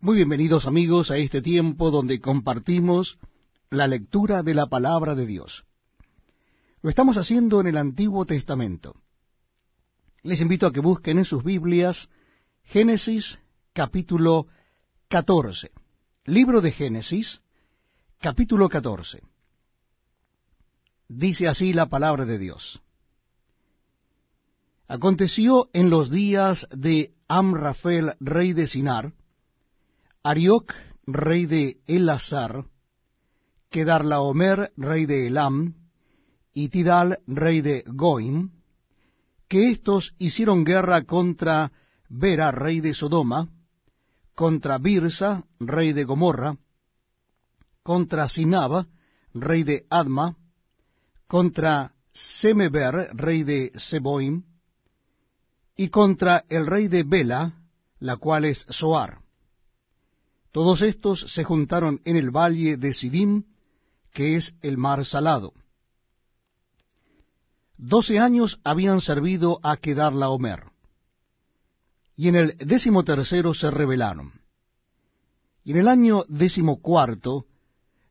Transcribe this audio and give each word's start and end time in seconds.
Muy 0.00 0.14
bienvenidos 0.14 0.68
amigos 0.68 1.10
a 1.10 1.16
este 1.16 1.42
tiempo 1.42 1.90
donde 1.90 2.20
compartimos 2.20 3.18
la 3.68 3.88
lectura 3.88 4.44
de 4.44 4.54
la 4.54 4.66
palabra 4.66 5.16
de 5.16 5.26
Dios. 5.26 5.64
Lo 6.82 6.90
estamos 6.90 7.16
haciendo 7.16 7.60
en 7.60 7.66
el 7.66 7.76
Antiguo 7.76 8.24
Testamento. 8.24 8.94
Les 10.22 10.40
invito 10.40 10.68
a 10.68 10.72
que 10.72 10.78
busquen 10.78 11.18
en 11.18 11.24
sus 11.24 11.42
Biblias 11.42 12.10
Génesis 12.62 13.40
capítulo 13.72 14.46
14. 15.08 15.72
Libro 16.26 16.60
de 16.60 16.70
Génesis 16.70 17.40
capítulo 18.20 18.68
14. 18.68 19.24
Dice 21.08 21.48
así 21.48 21.72
la 21.72 21.86
palabra 21.86 22.24
de 22.24 22.38
Dios. 22.38 22.80
Aconteció 24.86 25.68
en 25.72 25.90
los 25.90 26.08
días 26.08 26.68
de 26.70 27.14
Amrafel, 27.26 28.14
rey 28.20 28.52
de 28.52 28.68
Sinar, 28.68 29.12
Arioc, 30.22 30.74
rey 31.06 31.46
de 31.46 31.80
Elazar, 31.86 32.64
Kedarlaomer, 33.70 34.72
rey 34.76 35.06
de 35.06 35.26
Elam, 35.26 35.74
y 36.52 36.68
Tidal, 36.68 37.20
rey 37.26 37.60
de 37.60 37.84
Goim, 37.86 38.50
que 39.46 39.70
éstos 39.70 40.14
hicieron 40.18 40.64
guerra 40.64 41.04
contra 41.04 41.72
Bera, 42.08 42.50
rey 42.50 42.80
de 42.80 42.94
Sodoma, 42.94 43.48
contra 44.34 44.78
Birsa, 44.78 45.44
rey 45.60 45.92
de 45.92 46.04
Gomorra, 46.04 46.56
contra 47.82 48.28
Sinaba, 48.28 48.86
rey 49.34 49.62
de 49.62 49.86
Adma, 49.88 50.36
contra 51.26 51.94
Semeber, 52.12 53.10
rey 53.14 53.44
de 53.44 53.72
Seboim, 53.76 54.42
y 55.76 55.88
contra 55.88 56.44
el 56.48 56.66
rey 56.66 56.88
de 56.88 57.04
Bela, 57.04 57.54
la 58.00 58.16
cual 58.16 58.46
es 58.46 58.66
Soar. 58.68 59.27
Todos 60.52 60.82
estos 60.82 61.20
se 61.32 61.44
juntaron 61.44 62.00
en 62.04 62.16
el 62.16 62.30
valle 62.30 62.76
de 62.76 62.94
Sidim, 62.94 63.44
que 64.12 64.36
es 64.36 64.54
el 64.62 64.78
mar 64.78 65.04
salado. 65.04 65.52
Doce 67.76 68.18
años 68.18 68.58
habían 68.64 69.00
servido 69.00 69.60
a 69.62 69.76
quedar 69.76 70.12
Homer, 70.14 70.64
y 72.16 72.28
en 72.28 72.34
el 72.34 72.56
décimo 72.58 73.04
tercero 73.04 73.54
se 73.54 73.70
rebelaron. 73.70 74.32
Y 75.62 75.72
en 75.72 75.76
el 75.78 75.88
año 75.88 76.24
décimo 76.28 76.80
cuarto 76.80 77.46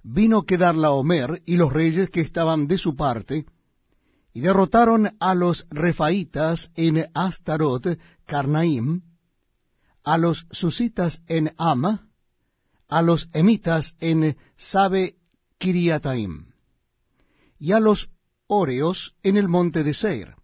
vino 0.03 0.43
quedar 0.43 0.75
Homer 0.77 1.41
y 1.45 1.57
los 1.57 1.73
reyes 1.73 2.09
que 2.09 2.21
estaban 2.21 2.67
de 2.67 2.77
su 2.77 2.95
parte, 2.95 3.45
y 4.31 4.39
derrotaron 4.39 5.17
a 5.19 5.33
los 5.33 5.65
refaitas 5.69 6.71
en 6.75 7.07
Astarot, 7.13 7.99
Carnaim, 8.25 9.01
a 10.03 10.17
los 10.17 10.45
susitas 10.51 11.23
en 11.27 11.53
Ama, 11.57 12.06
a 12.87 13.01
los 13.01 13.29
emitas 13.33 13.95
en 13.99 14.37
Sabe 14.55 15.15
Kiriataim, 15.57 16.53
y 17.59 17.71
a 17.71 17.79
los 17.79 18.09
Oreos 18.47 19.15
en 19.23 19.37
el 19.37 19.49
monte 19.49 19.83
de 19.83 19.93
Seir, 19.93 20.35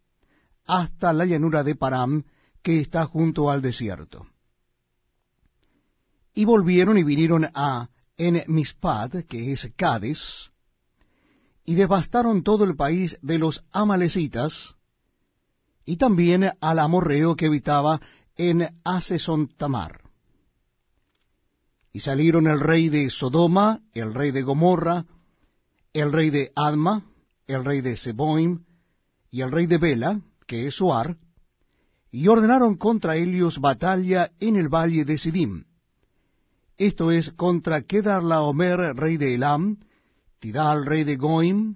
hasta 0.65 1.13
la 1.13 1.25
llanura 1.25 1.63
de 1.63 1.75
Param, 1.75 2.25
que 2.61 2.79
está 2.79 3.05
junto 3.05 3.49
al 3.49 3.61
desierto. 3.61 4.27
Y 6.33 6.45
volvieron 6.45 6.97
y 6.97 7.03
vinieron 7.03 7.45
a 7.53 7.89
En 8.17 8.43
Mispad, 8.47 9.23
que 9.27 9.53
es 9.53 9.71
Cades, 9.75 10.51
y 11.65 11.75
devastaron 11.75 12.43
todo 12.43 12.63
el 12.63 12.75
país 12.75 13.17
de 13.21 13.37
los 13.37 13.63
amalecitas, 13.71 14.75
y 15.85 15.97
también 15.97 16.51
al 16.59 16.79
amorreo 16.79 17.35
que 17.35 17.47
habitaba 17.47 18.01
en 18.35 18.69
Aseson 18.83 19.47
Tamar. 19.57 20.02
Y 21.93 21.99
salieron 21.99 22.47
el 22.47 22.59
rey 22.59 22.89
de 22.89 23.09
Sodoma, 23.11 23.79
el 23.93 24.15
rey 24.15 24.31
de 24.31 24.41
Gomorra, 24.41 25.05
el 25.93 26.11
rey 26.11 26.31
de 26.31 26.51
Adma, 26.55 27.05
el 27.45 27.63
rey 27.63 27.81
de 27.81 27.95
Seboim, 27.95 28.65
y 29.29 29.41
el 29.41 29.51
rey 29.51 29.67
de 29.67 29.77
Bela, 29.77 30.19
que 30.47 30.67
es 30.67 30.75
Soar, 30.75 31.17
y 32.11 32.27
ordenaron 32.27 32.77
contra 32.77 33.15
ellos 33.15 33.59
batalla 33.59 34.31
en 34.39 34.55
el 34.55 34.69
valle 34.69 35.05
de 35.05 35.19
Sidim. 35.19 35.65
Esto 36.77 37.11
es 37.11 37.31
contra 37.31 37.83
Kedarlaomer, 37.83 38.95
rey 38.95 39.17
de 39.17 39.35
Elam, 39.35 39.77
Tidal, 40.39 40.85
rey 40.85 41.03
de 41.03 41.15
Goim, 41.15 41.75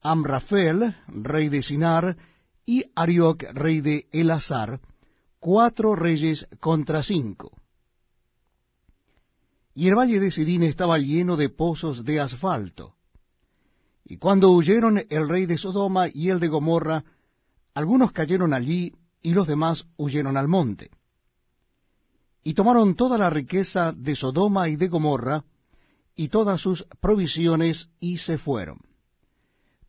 Amrafel, 0.00 0.96
rey 1.08 1.48
de 1.48 1.62
Sinar, 1.62 2.16
y 2.64 2.84
Arioc, 2.94 3.42
rey 3.52 3.80
de 3.80 4.06
Elazar, 4.12 4.80
cuatro 5.40 5.96
reyes 5.96 6.46
contra 6.60 7.02
cinco. 7.02 7.63
Y 9.74 9.88
el 9.88 9.96
valle 9.96 10.20
de 10.20 10.30
Sidín 10.30 10.62
estaba 10.62 10.98
lleno 10.98 11.36
de 11.36 11.48
pozos 11.48 12.04
de 12.04 12.20
asfalto. 12.20 12.94
Y 14.04 14.18
cuando 14.18 14.50
huyeron 14.50 15.04
el 15.08 15.28
rey 15.28 15.46
de 15.46 15.58
Sodoma 15.58 16.08
y 16.12 16.28
el 16.28 16.38
de 16.38 16.48
Gomorra, 16.48 17.04
algunos 17.74 18.12
cayeron 18.12 18.52
allí 18.52 18.92
y 19.22 19.32
los 19.32 19.46
demás 19.46 19.86
huyeron 19.96 20.36
al 20.36 20.46
monte. 20.46 20.90
Y 22.44 22.52
tomaron 22.52 22.94
toda 22.94 23.16
la 23.16 23.30
riqueza 23.30 23.92
de 23.92 24.14
Sodoma 24.14 24.68
y 24.68 24.76
de 24.76 24.88
Gomorra, 24.88 25.44
y 26.14 26.28
todas 26.28 26.60
sus 26.60 26.86
provisiones, 27.00 27.88
y 27.98 28.18
se 28.18 28.36
fueron. 28.36 28.78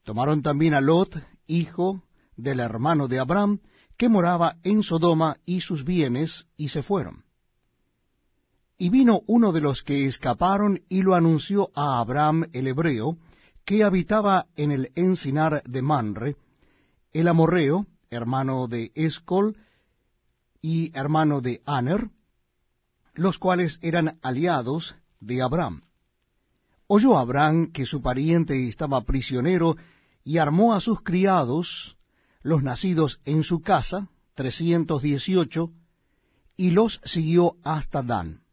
Tomaron 0.04 0.42
también 0.42 0.74
a 0.74 0.82
Lot, 0.82 1.22
hijo 1.46 2.02
del 2.38 2.62
hermano 2.62 3.08
de 3.10 3.20
Abraham, 3.20 3.60
que 3.98 4.08
moraba 4.08 4.56
en 4.64 4.82
Sodoma, 4.82 5.38
y 5.46 5.62
sus 5.62 5.84
bienes, 5.84 6.48
y 6.56 6.70
se 6.70 6.82
fueron. 6.82 7.25
Y 8.78 8.90
vino 8.90 9.22
uno 9.28 9.54
de 9.54 9.62
los 9.62 9.84
que 9.84 10.06
escaparon 10.06 10.82
y 10.90 11.02
lo 11.02 11.16
anunció 11.16 11.70
a 11.76 12.00
Abraham 12.00 12.50
el 12.52 12.68
hebreo, 12.68 13.18
que 13.64 13.84
habitaba 13.84 14.48
en 14.56 14.72
el 14.72 14.92
encinar 14.96 15.64
de 15.64 15.82
Manre, 15.82 16.36
el 17.14 17.28
amorreo, 17.30 17.88
hermano 18.10 18.68
de 18.68 18.92
Escol 18.94 19.58
y 20.62 20.92
hermano 20.98 21.42
de 21.42 21.62
Aner, 21.66 22.10
los 23.14 23.38
cuales 23.38 23.80
eran 23.82 24.20
aliados 24.22 24.96
de 25.22 25.42
Abraham. 25.42 25.82
Oyó 26.88 27.18
Abraham 27.18 27.72
que 27.72 27.86
su 27.86 28.02
pariente 28.02 28.68
estaba 28.68 29.02
prisionero 29.02 29.78
y 30.24 30.38
armó 30.38 30.74
a 30.74 30.82
sus 30.82 31.02
criados, 31.02 31.98
los 32.42 32.62
nacidos 32.62 33.22
en 33.26 33.44
su 33.44 33.62
casa, 33.62 34.10
trescientos 34.36 35.02
dieciocho, 35.02 35.72
y 36.58 36.72
los 36.72 37.00
siguió 37.06 37.56
hasta 37.64 38.04
Dan 38.04 38.45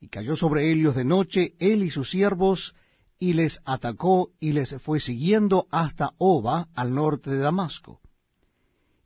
y 0.00 0.08
cayó 0.08 0.36
sobre 0.36 0.70
ellos 0.70 0.94
de 0.94 1.04
noche 1.04 1.54
él 1.58 1.82
y 1.82 1.90
sus 1.90 2.10
siervos, 2.10 2.74
y 3.18 3.32
les 3.32 3.60
atacó 3.64 4.30
y 4.40 4.52
les 4.52 4.74
fue 4.82 5.00
siguiendo 5.00 5.66
hasta 5.70 6.10
Oba, 6.18 6.68
al 6.74 6.94
norte 6.94 7.30
de 7.30 7.38
Damasco. 7.38 8.00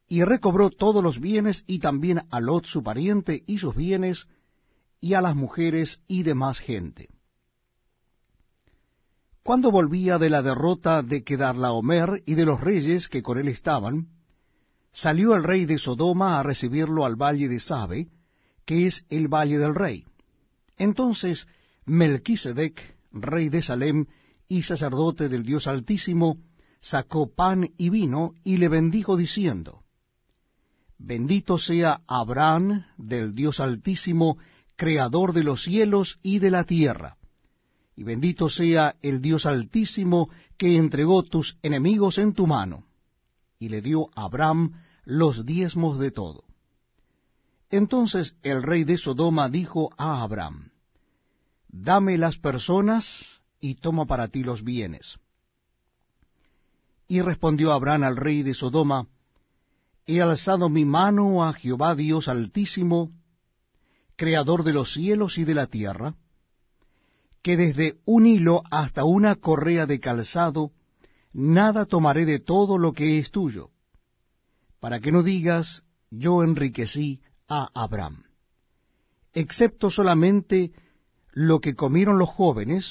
Y 0.09 0.25
recobró 0.25 0.71
todos 0.71 1.03
los 1.03 1.21
bienes, 1.21 1.63
y 1.67 1.79
también 1.79 2.23
a 2.31 2.41
Lot 2.41 2.67
su 2.67 2.83
pariente 2.83 3.45
y 3.47 3.59
sus 3.59 3.77
bienes, 3.77 4.27
y 5.01 5.15
a 5.15 5.21
las 5.21 5.37
mujeres 5.37 6.01
y 6.09 6.25
demás 6.25 6.59
gente. 6.59 7.09
Cuando 9.45 9.71
volvía 9.71 10.19
de 10.19 10.29
la 10.29 10.43
derrota 10.43 11.03
de 11.03 11.23
Kedarlaomer 11.23 12.23
y 12.27 12.35
de 12.35 12.45
los 12.45 12.61
reyes 12.61 13.09
que 13.09 13.23
con 13.23 13.39
él 13.39 13.49
estaban, 13.49 14.09
salió 14.93 15.35
el 15.35 15.45
rey 15.45 15.65
de 15.65 15.79
Sodoma 15.79 16.39
a 16.39 16.43
recibirlo 16.43 17.05
al 17.07 17.15
valle 17.15 17.49
de 17.49 17.61
Sabe, 17.61 18.09
que 18.67 18.87
es 18.87 19.07
el 19.09 19.29
valle 19.29 19.59
del 19.59 19.75
rey 19.75 20.05
entonces 20.81 21.47
Melquisedec, 21.85 22.97
rey 23.13 23.51
de 23.51 23.63
Salem 23.63 24.07
y 24.49 24.63
sacerdote 24.63 25.29
del 25.29 25.45
Dios 25.45 25.67
Altísimo, 25.67 26.39
sacó 26.81 27.35
pan 27.35 27.71
y 27.77 27.91
vino 27.91 28.33
y 28.45 28.57
le 28.57 28.69
bendijo 28.69 29.19
diciendo, 29.19 29.83
Bendito 30.97 31.59
sea 31.59 32.01
Abraham 32.07 32.87
del 32.97 33.35
Dios 33.35 33.61
Altísimo, 33.61 34.39
creador 34.75 35.35
de 35.35 35.45
los 35.45 35.65
cielos 35.65 36.19
y 36.23 36.39
de 36.39 36.51
la 36.51 36.65
tierra. 36.65 37.19
Y 37.95 38.03
bendito 38.03 38.49
sea 38.49 38.97
el 39.03 39.21
Dios 39.21 39.45
Altísimo 39.45 40.31
que 40.57 40.79
entregó 40.79 41.23
tus 41.25 41.59
enemigos 41.63 42.17
en 42.17 42.33
tu 42.33 42.47
mano. 42.47 42.87
Y 43.59 43.69
le 43.69 43.83
dio 43.83 44.09
a 44.15 44.25
Abraham 44.25 44.81
los 45.05 45.45
diezmos 45.45 45.99
de 45.99 46.11
todo. 46.11 46.50
Entonces 47.71 48.35
el 48.43 48.63
rey 48.63 48.85
de 48.85 48.99
Sodoma 48.99 49.49
dijo 49.49 49.91
a 49.97 50.23
Abraham, 50.23 50.71
Dame 51.69 52.19
las 52.19 52.37
personas 52.37 53.41
y 53.61 53.77
toma 53.77 54.07
para 54.07 54.27
ti 54.29 54.43
los 54.43 54.65
bienes. 54.65 55.19
Y 57.07 57.21
respondió 57.23 57.73
Abraham 57.73 58.05
al 58.05 58.17
rey 58.17 58.43
de 58.43 58.55
Sodoma, 58.55 59.07
He 60.07 60.21
alzado 60.21 60.69
mi 60.69 60.85
mano 60.85 61.45
a 61.45 61.53
Jehová 61.53 61.95
Dios 61.95 62.27
Altísimo, 62.27 63.13
Creador 64.17 64.65
de 64.65 64.73
los 64.73 64.93
cielos 64.93 65.39
y 65.39 65.45
de 65.45 65.55
la 65.55 65.67
tierra, 65.67 66.15
que 67.43 67.57
desde 67.57 67.99
un 68.05 68.27
hilo 68.27 68.63
hasta 68.71 69.05
una 69.05 69.37
correa 69.37 69.87
de 69.87 70.01
calzado, 70.01 70.73
nada 71.33 71.87
tomaré 71.87 72.27
de 72.27 72.41
todo 72.41 72.77
lo 72.79 72.93
que 72.93 73.19
es 73.19 73.31
tuyo, 73.31 73.71
para 74.81 75.01
que 75.01 75.13
no 75.13 75.23
digas, 75.23 75.85
yo 76.11 76.43
enriquecí 76.43 77.21
a 77.51 77.69
Abraham. 77.75 78.23
excepto 79.33 79.91
solamente 79.91 80.73
lo 81.33 81.61
que 81.61 81.75
comieron 81.75 82.19
los 82.19 82.31
jóvenes, 82.31 82.87